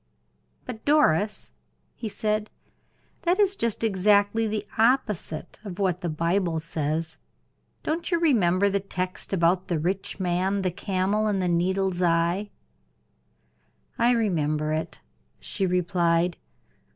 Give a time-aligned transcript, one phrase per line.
[0.65, 1.51] "But Doris,"
[1.93, 2.49] he said,
[3.21, 7.17] "that is just exactly the opposite of what the Bible says.
[7.83, 12.49] Don't you remember the text about the rich man, the camel, and the needle's eye?"
[13.99, 15.01] "I remember it,"
[15.39, 16.35] she replied.